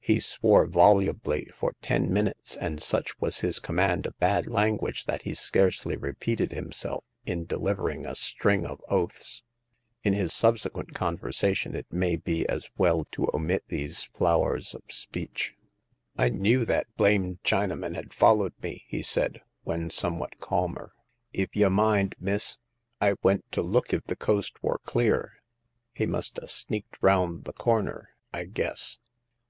He 0.00 0.20
swore 0.20 0.66
volubly 0.66 1.46
for 1.52 1.74
ten 1.80 2.12
minutes; 2.12 2.56
and 2.56 2.80
such 2.80 3.18
was 3.18 3.40
his 3.40 3.58
command 3.58 4.06
of 4.06 4.16
bad 4.20 4.46
language 4.46 5.06
that 5.06 5.22
he 5.22 5.34
scarcely 5.34 5.96
re 5.96 6.12
peated 6.12 6.52
himself 6.52 7.02
in 7.24 7.44
delivering 7.46 8.06
a 8.06 8.14
string 8.14 8.66
of 8.66 8.80
oaths. 8.88 9.42
In 10.04 10.12
his 10.12 10.32
subsequent 10.32 10.92
conversation 10.94 11.74
it 11.74 11.86
may 11.90 12.14
be 12.16 12.46
as 12.48 12.68
well 12.76 13.06
to 13.12 13.28
omit 13.34 13.64
these 13.66 14.04
flowers 14.04 14.74
of 14.74 14.82
speech. 14.90 15.54
I 16.16 16.28
knew 16.28 16.64
that 16.66 16.86
blamed 16.96 17.42
Chinaman 17.42 17.96
had 17.96 18.14
followed 18.14 18.52
me!" 18.62 18.84
he 18.88 19.02
said, 19.02 19.40
when 19.64 19.90
somewhat 19.90 20.38
calmer;" 20.38 20.92
if 21.32 21.48
y' 21.56 21.66
mind, 21.66 22.14
miss, 22.20 22.58
I 23.00 23.14
went 23.22 23.50
to 23.52 23.62
look 23.62 23.92
if 23.92 24.04
the 24.04 24.16
coast 24.16 24.62
wor 24.62 24.78
clear. 24.84 25.32
He 25.94 26.06
must 26.06 26.38
ha' 26.40 26.46
sneaked 26.46 26.96
round 27.00 27.42
the 27.44 27.54
corner, 27.54 28.10
I 28.32 28.44
guess. 28.44 29.00